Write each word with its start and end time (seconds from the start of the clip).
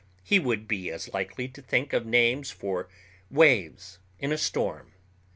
He 0.23 0.39
would 0.39 0.67
be 0.67 0.89
as 0.89 1.13
likely 1.13 1.47
to 1.49 1.61
think 1.61 1.93
of 1.93 2.07
names 2.07 2.49
for 2.49 2.89
waves 3.29 3.99
in 4.17 4.31
a 4.31 4.37
storm. 4.39 4.93